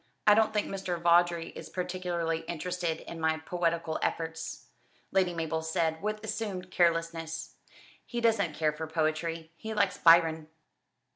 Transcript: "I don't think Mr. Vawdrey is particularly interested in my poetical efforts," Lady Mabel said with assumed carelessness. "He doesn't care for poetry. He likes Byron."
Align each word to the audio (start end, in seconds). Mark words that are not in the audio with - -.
"I 0.25 0.33
don't 0.33 0.51
think 0.51 0.67
Mr. 0.67 0.99
Vawdrey 0.99 1.49
is 1.49 1.69
particularly 1.69 2.39
interested 2.47 3.01
in 3.01 3.19
my 3.19 3.37
poetical 3.37 3.99
efforts," 4.01 4.65
Lady 5.11 5.31
Mabel 5.31 5.61
said 5.61 6.01
with 6.01 6.23
assumed 6.23 6.71
carelessness. 6.71 7.53
"He 8.03 8.19
doesn't 8.19 8.55
care 8.55 8.73
for 8.73 8.87
poetry. 8.87 9.51
He 9.57 9.75
likes 9.75 9.99
Byron." 9.99 10.47